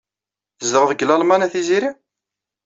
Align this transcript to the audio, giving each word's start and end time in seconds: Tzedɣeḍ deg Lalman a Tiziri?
Tzedɣeḍ 0.59 0.89
deg 0.91 1.05
Lalman 1.05 1.45
a 1.45 1.47
Tiziri? 1.53 1.91